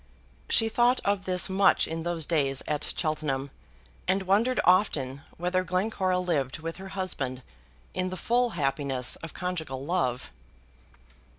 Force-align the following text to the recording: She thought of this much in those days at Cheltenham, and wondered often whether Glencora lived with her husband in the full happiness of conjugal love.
She 0.49 0.67
thought 0.67 0.99
of 1.05 1.25
this 1.25 1.47
much 1.47 1.87
in 1.87 2.01
those 2.01 2.25
days 2.25 2.63
at 2.67 2.91
Cheltenham, 2.97 3.51
and 4.07 4.23
wondered 4.23 4.59
often 4.65 5.21
whether 5.37 5.63
Glencora 5.63 6.17
lived 6.17 6.57
with 6.57 6.77
her 6.77 6.87
husband 6.97 7.43
in 7.93 8.09
the 8.09 8.17
full 8.17 8.49
happiness 8.57 9.15
of 9.17 9.35
conjugal 9.35 9.85
love. 9.85 10.31